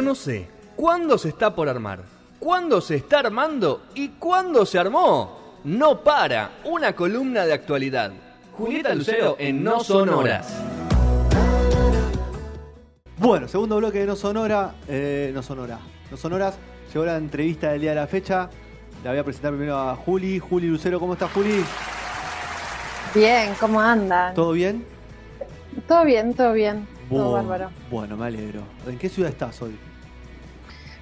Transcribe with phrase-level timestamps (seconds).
[0.00, 2.00] Conoce cuándo se está por armar,
[2.38, 5.58] cuándo se está armando y cuándo se armó.
[5.64, 8.10] No para, una columna de actualidad.
[8.52, 10.56] Julieta Lucero en No Son Horas.
[13.18, 15.78] Bueno, segundo bloque de No Sonora, eh, No Sonora,
[16.10, 16.54] No Sonoras.
[16.90, 18.48] Llegó la entrevista del día de la fecha.
[19.04, 20.38] La voy a presentar primero a Juli.
[20.38, 21.62] Juli Lucero, ¿cómo estás, Juli?
[23.14, 24.32] Bien, ¿cómo andan?
[24.32, 24.82] ¿Todo bien?
[25.86, 26.88] Todo bien, todo bien.
[27.10, 27.70] Todo Bueno, bárbaro.
[27.90, 28.62] Bueno, me alegro.
[28.86, 29.76] ¿En qué ciudad estás hoy?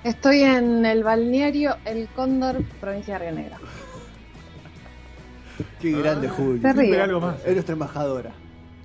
[0.04, 3.56] Estoy en el balneario El Cóndor, provincia de Río Negro.
[5.80, 6.60] Qué grande, Juli.
[6.60, 6.82] Se ríe.
[6.82, 7.44] Siempre algo más.
[7.44, 8.30] Es nuestra embajadora.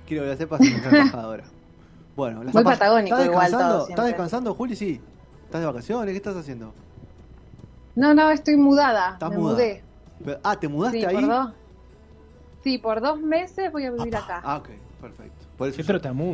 [0.06, 1.44] Quiero que la sepas, es nuestra embajadora.
[2.16, 3.78] Bueno, la Muy patagónico ¿Estás igual descansando?
[3.78, 4.76] todo ¿Estás descansando, Juli?
[4.76, 5.00] Sí.
[5.46, 6.10] ¿Estás de vacaciones?
[6.12, 6.72] ¿Qué estás haciendo?
[7.96, 9.12] No, no, estoy mudada.
[9.14, 9.56] ¿Estás me mudada?
[9.56, 9.82] mudé.
[10.24, 11.14] Pero- Ah, ¿te mudaste Sí, ahí?
[11.14, 11.52] por dos.
[12.62, 14.40] Sí, por dos meses voy a vivir acá.
[14.44, 14.68] Ah, ok,
[15.00, 15.46] perfecto.
[15.56, 15.86] Por eso Qué yo,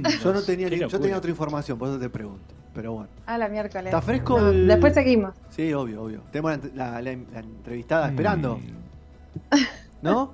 [0.24, 2.55] yo no tenía, ni- yo tenía otra información, por eso te pregunto.
[2.74, 3.09] Pero bueno.
[3.27, 3.87] A la miércoles.
[3.87, 5.35] ¿Está fresco No, el- Después seguimos.
[5.51, 6.21] Sí, obvio, obvio.
[6.30, 8.10] Tenemos la, la- la- la entrevistada Mm.
[8.10, 8.60] esperando,
[10.02, 10.32] ¿no?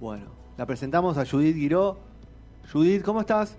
[0.00, 0.26] Bueno,
[0.56, 1.98] la presentamos a Judith Guiró.
[2.70, 3.56] Judith, ¿cómo estás?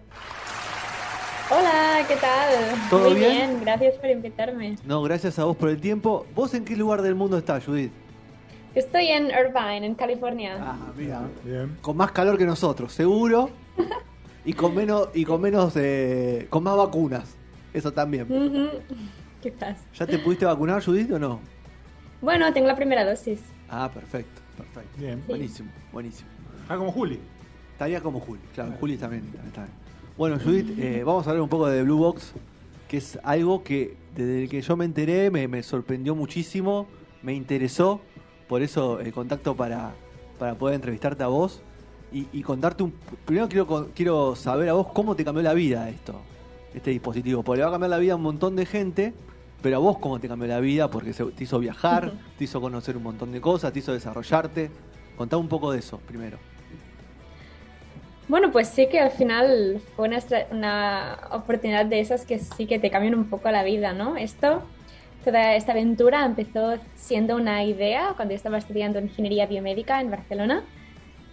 [1.51, 2.53] Hola, ¿qué tal?
[2.91, 3.59] ¿Todo Muy bien?
[3.61, 4.77] gracias por invitarme.
[4.85, 6.27] No, gracias a vos por el tiempo.
[6.35, 7.91] ¿Vos en qué lugar del mundo estás, Judith?
[8.75, 10.57] Estoy en Irvine, en California.
[10.61, 11.21] Ah, mira.
[11.43, 11.75] Bien.
[11.81, 13.49] Con más calor que nosotros, seguro.
[14.45, 17.35] Y con menos, y con menos, eh, con más vacunas.
[17.73, 18.27] Eso también.
[19.41, 19.79] ¿Qué pasa?
[19.95, 21.39] ¿Ya te pudiste vacunar, Judith, o no?
[22.21, 23.39] Bueno, tengo la primera dosis.
[23.69, 24.89] Ah, perfecto, perfecto.
[24.97, 25.23] Bien.
[25.27, 26.29] Buenísimo, buenísimo.
[26.67, 27.19] Ah, como Juli.
[27.71, 29.73] Estaría como Juli, claro, Juli también, también está bien.
[30.17, 32.33] Bueno, Judith, eh, vamos a hablar un poco de Blue Box,
[32.89, 36.87] que es algo que desde el que yo me enteré me, me sorprendió muchísimo,
[37.21, 38.01] me interesó,
[38.49, 39.93] por eso el contacto para,
[40.37, 41.61] para poder entrevistarte a vos
[42.11, 42.91] y, y contarte un...
[43.25, 46.19] Primero quiero, quiero saber a vos cómo te cambió la vida esto,
[46.73, 49.13] este dispositivo, porque le va a cambiar la vida a un montón de gente,
[49.61, 52.61] pero a vos cómo te cambió la vida, porque se- te hizo viajar, te hizo
[52.61, 54.69] conocer un montón de cosas, te hizo desarrollarte.
[55.17, 56.37] Contá un poco de eso primero.
[58.27, 60.19] Bueno, pues sí que al final fue una,
[60.51, 64.17] una oportunidad de esas que sí que te cambian un poco la vida, ¿no?
[64.17, 64.61] Esto,
[65.25, 70.63] toda esta aventura empezó siendo una idea cuando yo estaba estudiando ingeniería biomédica en Barcelona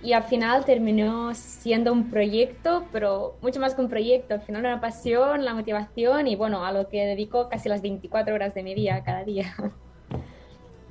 [0.03, 4.61] y al final terminó siendo un proyecto, pero mucho más que un proyecto, al final
[4.63, 8.63] una pasión, la motivación y bueno, a lo que dedico casi las 24 horas de
[8.63, 9.55] mi día cada día.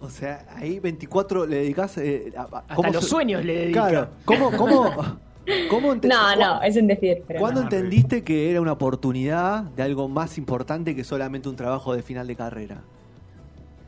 [0.01, 1.97] O sea, ahí 24 le dedicas.
[1.97, 3.89] Eh, a- a- Hasta ¿cómo los sueños le dedica.
[3.89, 4.93] Claro, ¿cómo, cómo,
[5.69, 7.67] cómo No, no, es un decir, pero ¿Cuándo no.
[7.67, 12.27] entendiste que era una oportunidad de algo más importante que solamente un trabajo de final
[12.27, 12.81] de carrera?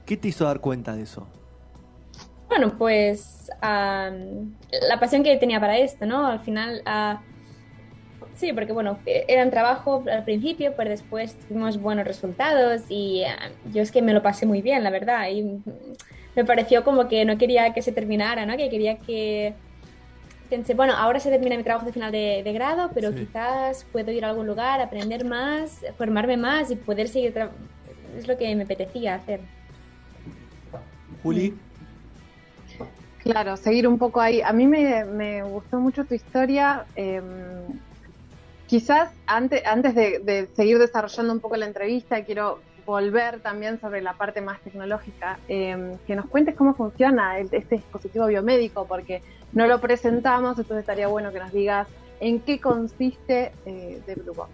[0.06, 1.28] ¿Qué te hizo dar cuenta de eso?
[2.48, 4.54] Bueno, pues am,
[4.88, 6.26] la pasión que tenía para esto, ¿no?
[6.28, 7.22] Al final, ah,
[8.36, 13.50] sí, porque bueno, era un trabajo al principio, pero después tuvimos buenos resultados y ah,
[13.74, 15.30] yo es que me lo pasé muy bien, la verdad.
[15.30, 15.62] Y
[16.36, 18.56] me pareció como que no quería que se terminara, ¿no?
[18.58, 19.54] Que quería que...
[20.50, 23.26] Pensé, bueno, ahora se termina mi trabajo de final de, de grado, pero Sí.
[23.26, 27.34] quizás puedo ir a algún lugar, aprender más, formarme más y poder seguir...
[28.18, 29.42] Es lo que me apetecía hacer.
[31.24, 31.54] Juli,
[33.28, 34.42] Claro, seguir un poco ahí.
[34.42, 36.86] A mí me, me gustó mucho tu historia.
[36.96, 37.22] eh,
[38.68, 44.14] quizás antes, antes de, seguir desarrollando un poco la entrevista, quiero volver también sobre la
[44.14, 45.40] parte más tecnológica.
[45.50, 49.22] eh, que nos cuentes cómo funciona este dispositivo biomédico, porque
[49.52, 51.86] no lo presentamos, entonces estaría bueno que nos digas
[52.22, 54.52] en qué consiste eh, Blue Box.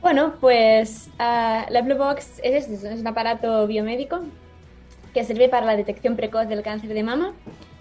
[0.00, 4.22] Bueno, pues ah, la Blue Box es, es un aparato biomédico
[5.16, 7.32] que sirve para la detección precoz del cáncer de mama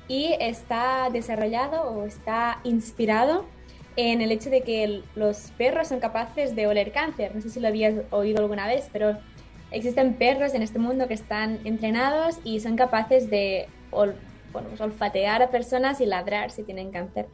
[0.08, 3.44] y está desarrollado o está inspirado
[3.98, 7.36] en el hecho de que los perros son capaces de oler cáncer.
[7.36, 9.18] No sé si lo habías oído alguna vez, pero
[9.72, 15.50] existen perros en este mundo que están entrenados y son capaces de pues olfatear a
[15.50, 17.26] personas y ladrar si tienen cáncer.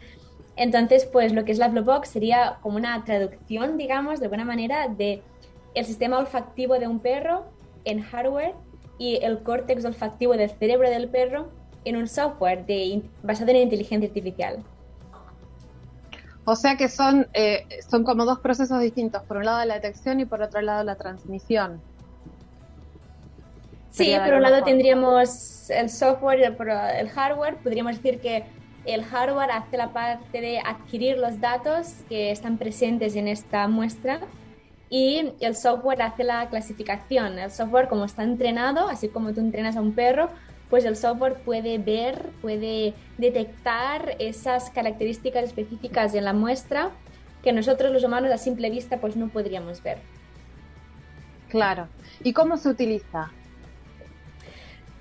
[0.55, 4.45] Entonces, pues lo que es la Blue Box sería como una traducción, digamos, de alguna
[4.45, 5.21] manera, de
[5.75, 7.45] el sistema olfactivo de un perro
[7.85, 8.55] en hardware
[9.01, 11.49] y el córtex olfactivo del cerebro del perro
[11.85, 14.63] en un software de, basado en inteligencia artificial.
[16.45, 20.19] O sea que son, eh, son como dos procesos distintos, por un lado la detección
[20.19, 21.81] y por otro lado la transmisión.
[23.89, 27.57] Sí, por un lado tendríamos el software y el hardware.
[27.57, 28.45] Podríamos decir que
[28.85, 34.21] el hardware hace la parte de adquirir los datos que están presentes en esta muestra
[34.91, 37.39] y el software hace la clasificación.
[37.39, 40.27] El software, como está entrenado, así como tú entrenas a un perro,
[40.69, 46.91] pues el software puede ver, puede detectar esas características específicas en la muestra
[47.41, 49.99] que nosotros los humanos a simple vista pues no podríamos ver.
[51.47, 51.87] Claro.
[52.21, 53.31] ¿Y cómo se utiliza?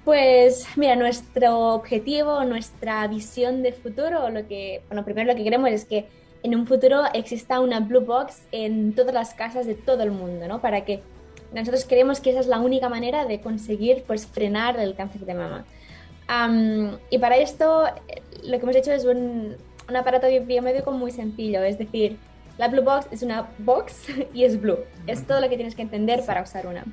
[0.04, 5.70] Pues mira, nuestro objetivo, nuestra visión de futuro, lo que, bueno, primero lo que queremos
[5.70, 6.08] es que
[6.42, 10.48] en un futuro exista una Blue Box en todas las casas de todo el mundo,
[10.48, 10.60] ¿no?
[10.60, 11.02] Para que
[11.52, 15.34] nosotros creemos que esa es la única manera de conseguir pues frenar el cáncer de
[15.34, 15.64] mama.
[17.10, 17.84] y para esto
[18.44, 19.56] lo que hemos hecho es un,
[19.88, 22.16] un aparato biomédico muy sencillo, es decir,
[22.60, 24.78] la Blue Box es una box y es blue.
[25.06, 26.84] Es todo lo que tienes que entender para usar una.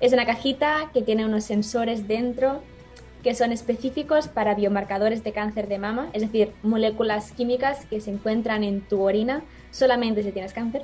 [0.00, 2.62] Es una cajita que tiene unos sensores dentro
[3.22, 8.10] que son específicos para biomarcadores de cáncer de mama, es decir, moléculas químicas que se
[8.10, 10.82] encuentran en tu orina solamente si tienes cáncer.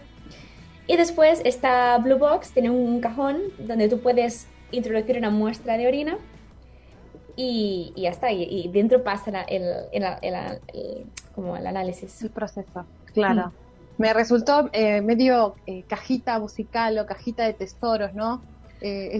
[0.86, 5.86] Y después esta Blue Box tiene un cajón donde tú puedes introducir una muestra de
[5.86, 6.18] orina
[7.36, 8.32] y, ya está.
[8.32, 9.64] Y, dentro pasa el,
[11.34, 12.22] como el análisis.
[12.22, 13.48] El proceso, claro.
[13.48, 13.52] Mm.
[13.98, 18.42] Me resultó eh, medio eh, cajita musical o cajita de tesoros, ¿no?
[18.80, 19.10] Eh,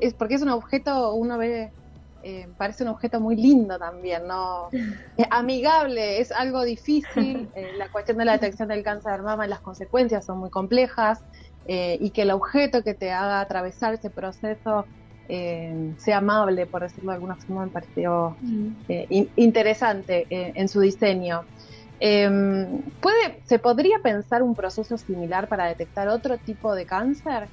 [0.00, 1.72] es, porque es un objeto, uno ve,
[2.22, 4.68] eh, parece un objeto muy lindo también, ¿no?
[5.30, 9.48] amigable, es algo difícil, eh, la cuestión de la detección del cáncer de mama y
[9.48, 11.20] las consecuencias son muy complejas,
[11.64, 14.84] y que el objeto que te haga atravesar ese proceso
[15.28, 18.70] sea amable, por decirlo de alguna forma, me pareció mm.
[19.36, 21.44] interesante en su diseño.
[22.00, 27.46] ¿puede, ¿Se podría pensar un proceso similar para detectar otro tipo de cáncer?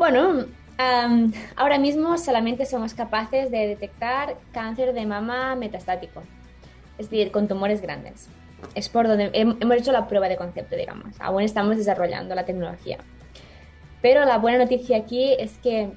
[0.00, 0.46] Bueno,
[1.56, 6.22] ahora mismo solamente somos capaces de detectar cáncer de mama metastático,
[6.98, 8.28] es decir, con tumores grandes.
[8.74, 11.14] Es por donde hemos hecho la prueba de concepto, digamos.
[11.18, 12.98] Aún estamos desarrollando la tecnología.
[14.02, 15.90] Pero la buena noticia aquí es que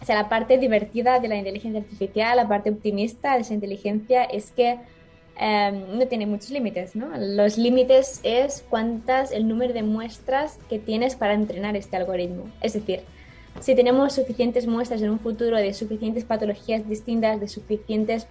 [0.00, 4.24] o sea, la parte divertida de la inteligencia artificial, la parte optimista de esa inteligencia
[4.24, 4.80] es que
[5.40, 7.06] no tiene muchos límites, ¿no?
[7.16, 12.44] Los límites es cuántas, el número de muestras que tienes para entrenar este algoritmo.
[12.60, 13.02] Es decir,
[13.60, 18.26] si tenemos suficientes muestras en un futuro de suficientes patologías distintas, de suficientes,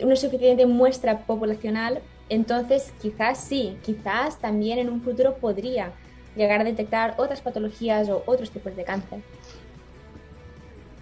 [0.00, 5.92] una suficiente muestra poblacional, entonces quizás sí, quizás también en un futuro podría
[6.36, 9.20] llegar a detectar otras patologías o otros tipos de cáncer.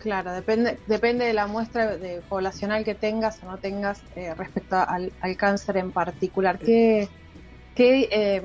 [0.00, 4.76] Claro, depende, depende de la muestra de poblacional que tengas o no tengas eh, respecto
[4.76, 6.60] al, cáncer en particular.
[6.60, 7.08] Qué,
[7.74, 8.42] qué eh,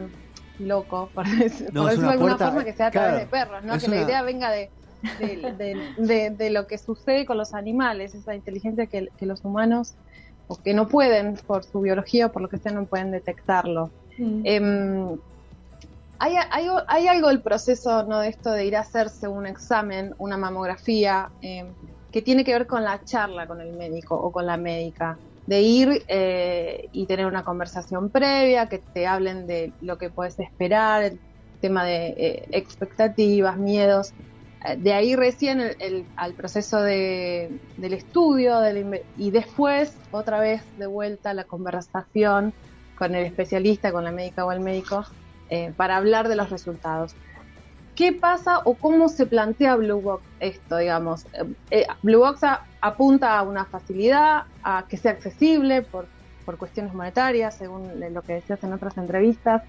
[0.58, 3.78] loco, por, decirlo de alguna forma, que sea a través de perros, ¿no?
[3.78, 4.72] que la idea venga de,
[5.20, 9.94] de, lo que sucede con los animales, esa inteligencia que, los humanos,
[10.48, 13.90] o que no pueden por su biología o por lo que sea, no pueden detectarlo.
[14.18, 14.42] Mm.
[14.44, 15.18] Em,
[16.20, 16.36] hay,
[16.88, 18.20] hay, algo del proceso ¿no?
[18.20, 21.68] de esto de ir a hacerse un examen, una mamografía, em,
[22.12, 25.62] que tiene que ver con la charla con el médico o con la médica, de
[25.62, 31.04] ir eh, y tener una conversación previa, que te hablen de lo que puedes esperar,
[31.04, 31.20] el
[31.60, 34.14] tema de eh, expectativas, miedos
[34.78, 38.60] de ahí recién el, al proceso de, del estudio
[39.18, 42.54] y después otra vez de vuelta la conversación
[43.02, 45.04] con el especialista, con la médica o el médico,
[45.50, 47.16] eh, para hablar de los resultados.
[47.96, 51.26] ¿Qué pasa o cómo se plantea Blue Box esto, digamos?
[51.34, 52.42] Eh, eh, Blue Box
[52.80, 56.06] apunta a una facilidad, a que sea accesible por,
[56.46, 59.64] por cuestiones monetarias, según lo que decías en otras entrevistas.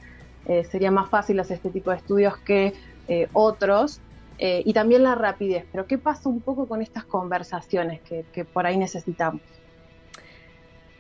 [0.70, 2.74] sería más fácil hacer este tipo de estudios que
[3.32, 4.02] otros.
[4.38, 5.64] Eh, y también la rapidez.
[5.70, 9.40] Pero ¿qué pasa un poco con estas conversaciones que, por ahí necesitamos?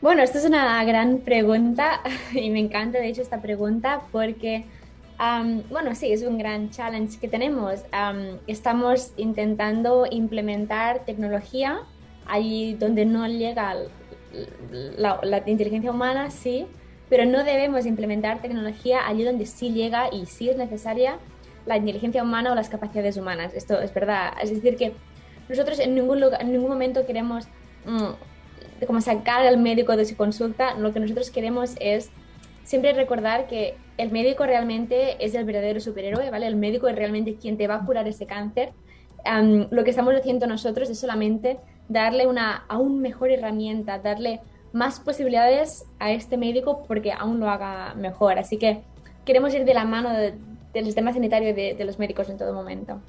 [0.00, 2.00] Bueno, esta es una gran pregunta
[2.34, 4.64] y me encanta de hecho esta pregunta porque,
[5.70, 7.80] bueno, sí, es un gran challenge que tenemos.
[8.46, 11.80] estamos intentando implementar tecnología
[12.26, 13.74] allí donde no llega
[14.96, 16.66] la, la, inteligencia humana, sí,
[17.08, 21.18] pero no debemos implementar tecnología allí donde sí llega y sí es necesaria
[21.66, 23.54] la inteligencia humana o las capacidades humanas.
[23.54, 24.32] Esto es verdad.
[24.42, 24.94] Es decir, que
[25.48, 27.46] nosotros en ningún, lugar, en ningún momento queremos
[27.84, 30.74] mm, como sacar al médico de su consulta.
[30.74, 32.10] Lo que nosotros queremos es
[32.64, 36.46] siempre recordar que el médico realmente es el verdadero superhéroe, ¿vale?
[36.46, 38.72] El médico es realmente quien te va a curar ese cáncer.
[39.70, 44.40] lo que estamos haciendo nosotros es solamente darle una aún mejor herramienta, darle
[44.72, 48.38] más posibilidades a este médico porque aún lo haga mejor.
[48.38, 48.82] Así que
[49.24, 50.34] queremos ir de la mano de,
[50.72, 53.00] del sistema sanitario de, de los médicos en todo momento.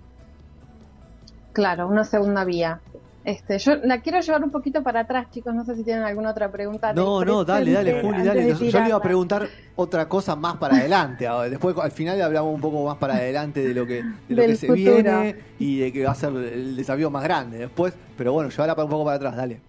[1.53, 2.81] Claro, una segunda vía.
[3.25, 5.55] Este, yo la quiero llevar un poquito para atrás, chicos.
[5.55, 6.91] No sé si tienen alguna otra pregunta.
[6.93, 8.53] No, no, dale, dale, Juli, dale.
[8.53, 11.27] Yo, le iba a preguntar otra cosa más para adelante.
[11.49, 14.55] Después, al final, hablamos un poco más para adelante de lo que, de lo que
[14.55, 17.93] se viene y de que va a ser el desafío más grande después.
[18.17, 19.61] Pero bueno, llévala un poco para atrás, dale.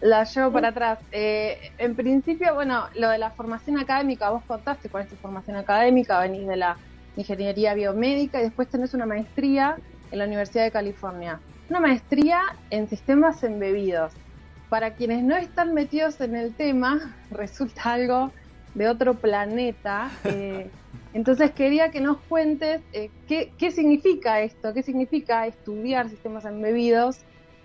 [0.00, 1.00] La llevo para atrás.
[1.12, 5.56] Eh, en principio, bueno, lo de la formación académica, vos contaste cuál es tu formación
[5.56, 6.76] académica, venís de la
[7.18, 9.76] ingeniería biomédica y después tenés una maestría
[10.10, 11.40] en la Universidad de California.
[11.68, 14.12] Una maestría en sistemas embebidos.
[14.68, 18.32] Para quienes no están metidos en el tema, resulta algo
[18.74, 20.10] de otro planeta.
[20.24, 20.70] Eh,
[21.12, 27.18] entonces quería que nos cuentes eh, qué, qué, significa esto, qué significa estudiar sistemas embebidos.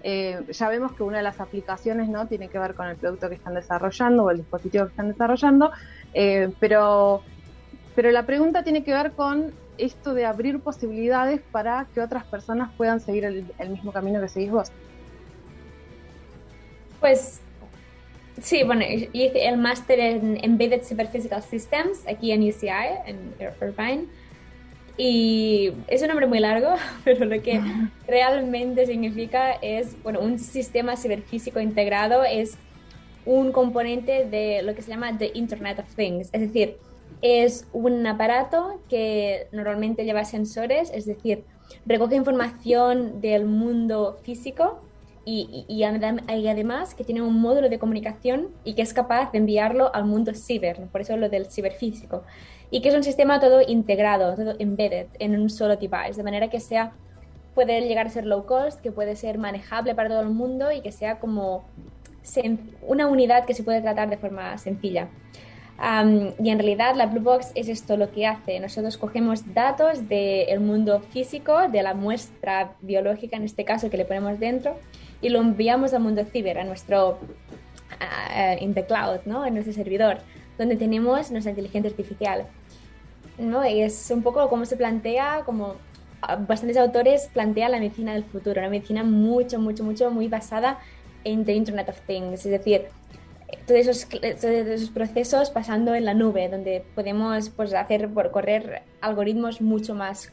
[0.05, 3.29] Eh, ya vemos que una de las aplicaciones no tiene que ver con el producto
[3.29, 5.71] que están desarrollando o el dispositivo que están desarrollando,
[6.59, 7.23] pero,
[7.95, 12.71] pero la pregunta tiene que ver con esto de abrir posibilidades para que otras personas
[12.77, 14.71] puedan seguir el, el mismo camino que seguís vos.
[16.99, 17.41] Pues
[18.41, 18.83] Sí, bueno,
[19.13, 22.67] hice el máster en Embedded Superphysical Systems aquí en UCI,
[23.05, 24.05] en Irvine.
[24.97, 27.61] Y es un nombre muy largo, pero lo que
[28.07, 32.57] realmente significa es, bueno, un sistema ciberfísico integrado es
[33.25, 36.29] un componente de lo que se llama The Internet of Things.
[36.33, 36.77] Es decir,
[37.21, 41.43] es un aparato que normalmente lleva sensores, es decir,
[41.85, 44.81] recoge información del mundo físico
[45.25, 50.05] y, además que tiene un módulo de comunicación y que es capaz de enviarlo al
[50.05, 52.23] mundo ciber, por eso lo del ciberfísico,
[52.69, 56.49] y que es un sistema todo integrado, todo embedded en un solo device, de manera
[56.49, 56.93] que sea
[57.55, 60.81] puede llegar a ser low cost, que puede ser manejable para todo el mundo y
[60.81, 61.63] que sea como
[62.87, 65.09] una unidad que se puede tratar de forma sencilla.
[65.79, 68.59] Y en realidad la Blue Box es esto lo que hace.
[68.59, 74.05] Nosotros cogemos datos del mundo físico, de la muestra biológica en este caso que le
[74.05, 74.77] ponemos dentro,
[75.21, 77.19] y lo enviamos al mundo ciber, a nuestro
[78.59, 79.45] in the cloud, ¿no?
[79.45, 80.17] En nuestro servidor,
[80.57, 82.45] donde tenemos nuestra inteligencia artificial.
[83.37, 83.67] ¿no?
[83.67, 85.75] Y es un poco como se plantea, como
[86.47, 90.79] bastantes autores plantean la medicina del futuro, una medicina mucho, mucho, mucho, muy basada
[91.23, 92.85] en the Internet of Things, es decir,
[93.65, 98.83] todos esos, todos esos procesos pasando en la nube, donde podemos pues, hacer por correr
[99.01, 100.31] algoritmos mucho más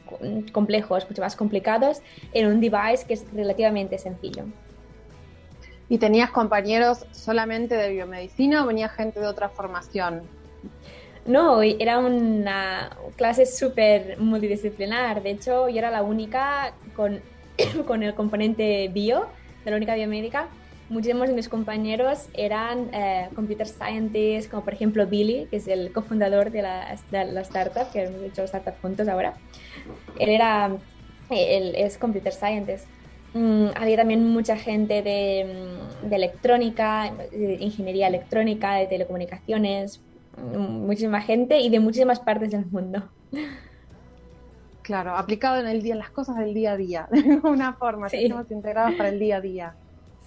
[0.53, 4.45] complejos, mucho más complicados en un device que es relativamente sencillo.
[5.89, 10.23] ¿Y tenías compañeros solamente de biomedicina o venía gente de otra formación?
[11.27, 15.23] No, era una clase súper multidisciplinar.
[15.23, 17.21] De hecho, yo era la única con,
[17.87, 19.27] con el componente bio,
[19.65, 20.49] de la única biomédica.
[20.91, 25.93] Muchísimos de mis compañeros eran eh, computer scientists, como por ejemplo Billy, que es el
[25.93, 29.35] cofundador de la, de la startup, que hemos hecho startup juntos ahora.
[30.19, 30.69] Él era,
[31.31, 32.89] él es computer scientist.
[33.35, 40.01] Mm, había también mucha gente de, mm, de, electrónica, de ingeniería electrónica, de telecomunicaciones,
[40.37, 43.09] mm, muchísima gente y de muchísimas partes del mundo.
[44.83, 48.09] Claro, aplicado en el día, en las cosas del día a día, de alguna forma,
[48.09, 48.19] sí.
[48.19, 49.77] sistemas integrados para el día a día.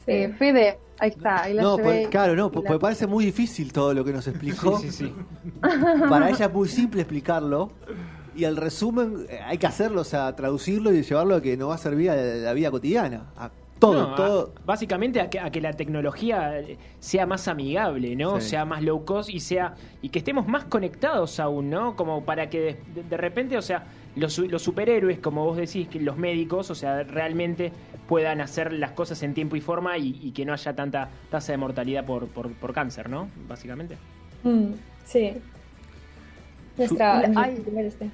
[0.07, 3.93] Eh, Fede, ahí está, ahí la no, pues, claro, no, pues parece muy difícil todo
[3.93, 4.79] lo que nos explicó.
[4.79, 5.13] Sí, sí,
[6.09, 7.71] Para ella es muy simple explicarlo.
[8.35, 11.67] Y el resumen eh, hay que hacerlo, o sea, traducirlo y llevarlo a que no
[11.67, 13.27] va a servir a la vida cotidiana.
[13.37, 14.53] A todo, todo.
[14.65, 16.53] básicamente a que, la tecnología
[16.99, 18.39] sea más amigable, ¿no?
[18.39, 21.95] Sea más low cost y sea y que estemos más conectados aún, ¿no?
[21.95, 22.77] Como para que
[23.09, 23.83] de, repente, o sea,
[24.15, 27.71] los, los, superhéroes, como vos decís, que los médicos, o sea, realmente
[28.07, 31.57] puedan hacer las cosas en tiempo y forma y, que no haya tanta tasa de
[31.57, 33.27] mortalidad por, por, cáncer, ¿no?
[33.47, 33.97] Básicamente.
[34.43, 34.73] Mm,
[35.05, 35.33] sí.
[36.77, 37.21] Nuestra,
[37.77, 38.09] este.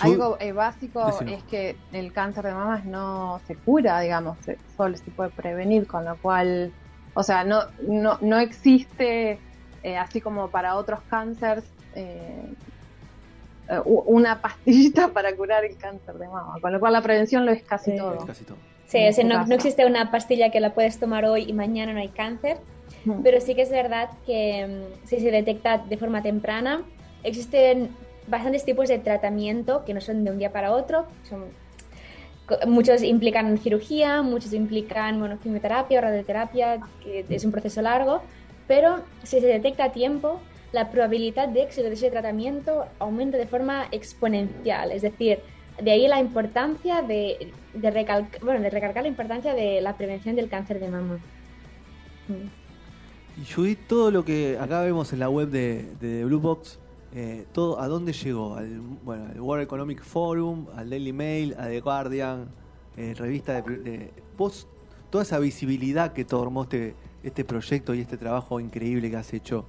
[0.00, 4.36] Algo eh, básico es que el cáncer de mama no se cura, digamos,
[4.76, 6.72] solo se puede prevenir, con lo cual,
[7.14, 9.38] o sea, no, no, no existe,
[9.82, 12.52] eh, así como para otros cánceres, eh,
[13.84, 17.62] una pastillita para curar el cáncer de mama, con lo cual la prevención lo es
[17.62, 18.26] casi todo.
[18.86, 22.08] Sí, no, no, existe una pastilla que la puedes tomar hoy y mañana no hay
[22.08, 22.58] cáncer,
[23.22, 26.82] pero sí que es verdad que mm, si se detecta de forma temprana,
[27.24, 27.90] existen
[28.28, 31.06] bastantes tipos de tratamiento que no son de un día para otro.
[31.28, 31.44] Son,
[32.66, 38.22] muchos implican cirugía, muchos implican bueno, quimioterapia o radioterapia, que es un proceso largo,
[38.68, 40.40] pero si se detecta a tiempo,
[40.76, 44.92] la probabilidad de éxito de ese tratamiento aumenta de forma exponencial.
[44.92, 45.38] Es decir,
[45.82, 50.36] de ahí la importancia de, de, recalcar, bueno, de recalcar la importancia de la prevención
[50.36, 51.18] del cáncer de mama.
[53.40, 56.78] Y Judith, todo lo que acá vemos en la web de, de Blue Box
[57.14, 58.56] eh, todo, ¿A dónde llegó?
[58.56, 62.48] Al, bueno, al World Economic Forum, al Daily Mail, a The Guardian,
[62.98, 64.68] eh, revista de, post,
[65.08, 69.64] toda esa visibilidad que tomó este, este proyecto y este trabajo increíble que has hecho.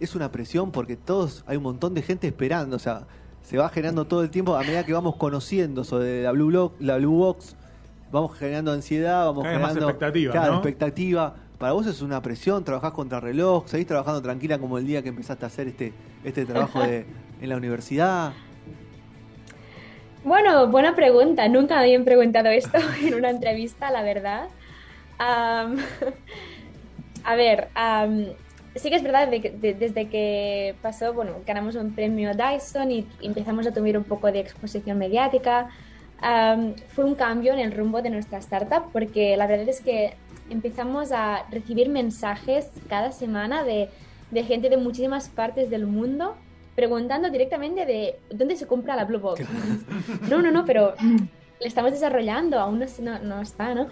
[0.00, 3.06] Es una presión porque todos, hay un montón de gente esperando, o sea,
[3.42, 6.96] se va generando todo el tiempo a medida que vamos conociendo sobre la Blue, la
[6.96, 7.56] Blue Box,
[8.10, 13.66] vamos generando ansiedad, vamos generando expectativa, expectativa para vos es una presión, trabajás contra reloj,
[13.66, 17.06] seguís trabajando tranquila como el día que empezaste a hacer este, este trabajo de,
[17.40, 18.32] en la universidad.
[20.24, 21.48] Bueno, buena pregunta.
[21.48, 24.48] Nunca me habían preguntado esto en una entrevista, la verdad.
[25.18, 25.66] a
[27.36, 27.68] ver,
[28.76, 33.66] sí que es verdad que desde que pasó, bueno, ganamos un premio Dyson y empezamos
[33.66, 35.70] a tener un poco de exposición mediática,
[36.88, 40.14] fue un cambio en el rumbo de nuestra startup porque la verdad es que
[40.48, 43.90] empezamos a recibir mensajes cada semana de,
[44.30, 46.36] de gente de muchísimas partes del mundo
[46.74, 49.42] preguntando directamente de dónde se compra la Blue Box.
[50.28, 50.94] No, no, no, pero
[51.60, 53.88] le estamos desarrollando, aún no, no, está, ¿no?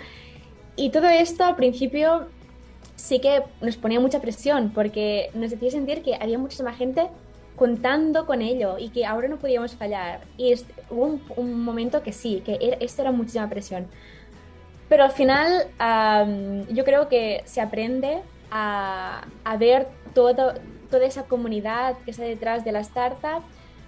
[0.76, 2.28] Y todo esto al principio
[2.96, 7.08] sí que nos ponía mucha presión porque nos hacía sentir que había muchísima gente
[7.56, 10.20] contando con ello y que ahora no podíamos fallar.
[10.36, 10.54] Y
[10.90, 13.86] hubo un, momento que sí, que esto era muchísima presión.
[14.88, 15.68] Pero al final
[16.70, 20.54] yo creo que se aprende a, a ver todo,
[20.90, 23.42] toda esa comunidad que está detrás de la startup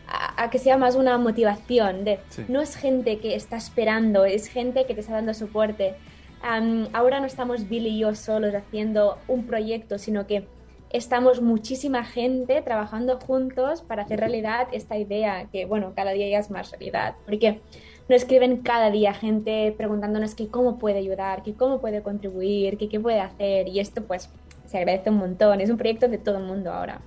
[0.09, 4.87] a, que sea más una motivación de no es gente que está esperando, es gente
[4.87, 5.95] que te está dando soporte.
[6.43, 10.47] Ahora no estamos Billy y yo solos haciendo un proyecto, sino que
[10.91, 16.39] estamos muchísima gente trabajando juntos para hacer realidad esta idea que, bueno, cada día ya
[16.39, 17.17] es más realidad.
[17.25, 17.61] Porque
[18.09, 22.89] nos escriben cada día gente preguntándonos que cómo puede ayudar, que cómo puede contribuir, que
[22.89, 23.69] qué puede hacer.
[23.69, 24.31] Y esto, pues,
[24.67, 25.61] se agradece un montón.
[25.61, 27.01] Es un proyecto de todo el mundo ahora.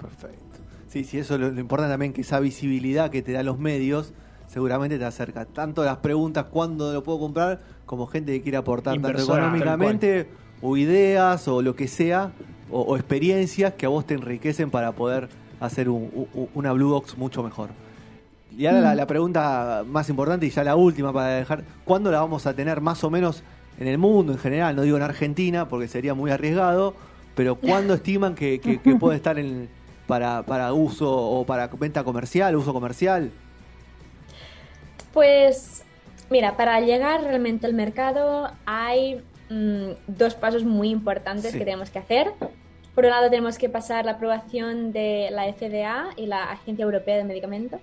[0.00, 0.38] Perfecto.
[0.88, 4.12] Sí, sí, eso lo, lo importante también que esa visibilidad que te da los medios
[4.52, 9.00] seguramente te acerca tanto las preguntas cuándo lo puedo comprar como gente que quiere aportar
[9.00, 10.28] tanto económicamente
[10.60, 12.32] o ideas o lo que sea
[12.70, 15.28] o, experiencias que a vos te enriquecen para poder
[15.60, 17.70] hacer una Blue Box mucho mejor.
[18.56, 18.96] Y ahora la, mm.
[18.96, 22.80] la, pregunta más importante y ya la última para dejar, ¿cuándo la vamos a tener
[22.80, 23.42] más o menos
[23.78, 26.94] en el mundo en general, no digo en Argentina porque sería muy arriesgado,
[27.34, 28.60] pero ¿cuándo estiman que,
[29.00, 29.68] puede estar en,
[30.06, 33.32] para, para uso o para venta comercial, uso comercial?
[35.12, 35.84] Pues
[36.30, 41.98] mira, para llegar realmente al mercado hay mm, dos pasos muy importantes que tenemos que
[41.98, 42.32] hacer.
[42.94, 47.16] Por un lado tenemos que pasar la aprobación de la FDA y la Agencia Europea
[47.16, 47.80] de Medicamentos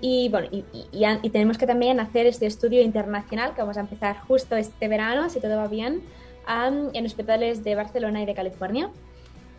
[0.00, 4.56] y bueno, y, tenemos que también hacer este estudio internacional que vamos a empezar justo
[4.56, 6.02] este verano, si todo va bien,
[6.48, 8.88] en hospitales de Barcelona y de California.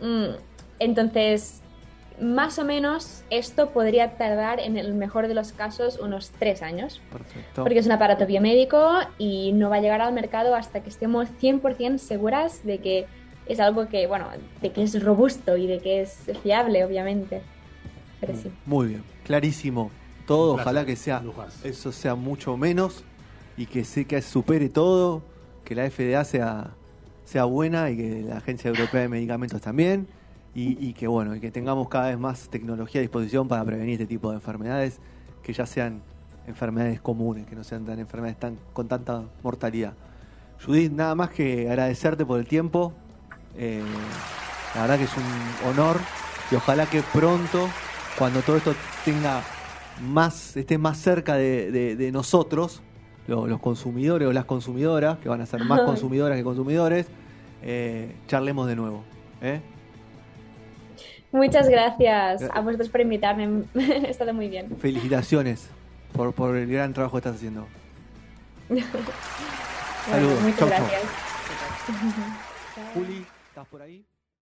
[0.02, 0.36] Mm,
[0.80, 1.62] entonces,
[2.22, 7.02] más o menos esto podría tardar en el mejor de los casos unos tres años.
[7.12, 7.64] Perfecto.
[7.64, 11.30] Porque es un aparato biomédico y no va a llegar al mercado hasta que estemos
[11.42, 13.08] 100% seguras de que
[13.46, 14.28] es algo que, bueno,
[14.62, 17.42] de que es robusto y de que es fiable, obviamente.
[18.20, 18.52] Pero sí.
[18.66, 19.92] Muy bien clarísimo
[20.28, 20.54] todo.
[20.54, 21.22] Ojalá que sea
[21.64, 23.04] eso sea mucho menos
[23.58, 25.24] y que se que supere todo,
[25.66, 26.72] que la FDA sea
[27.26, 30.08] sea buena y que la Agencia Europea de Medicamentos también
[30.56, 34.06] y, que bueno y que tengamos cada vez más tecnología a disposición para prevenir este
[34.06, 35.00] tipo de enfermedades
[35.42, 36.02] que ya sean
[36.46, 39.94] enfermedades comunes, que no sean tan enfermedades tan con tanta mortalidad.
[40.64, 42.94] Judith, nada más que agradecerte por el tiempo.
[43.58, 43.82] Eh,
[44.76, 45.98] la verdad que es un honor
[46.52, 47.70] y ojalá que pronto
[48.18, 48.74] cuando todo esto
[49.06, 49.42] tenga
[50.02, 52.82] más, esté más cerca de, nosotros,
[53.28, 57.08] los, consumidores o las consumidoras, que van a ser más consumidoras que consumidores,
[57.62, 59.04] eh, charlemos de nuevo.
[59.42, 59.62] ¿eh?
[61.34, 64.78] Muchas gracias a vosotros por invitarme, he estado muy bien.
[64.78, 65.68] Felicitaciones
[66.14, 67.68] por, por el gran trabajo que estás haciendo.
[70.10, 70.42] Saludos.
[70.42, 71.02] muchas gracias.
[72.94, 74.06] Juli, ¿estás por ahí?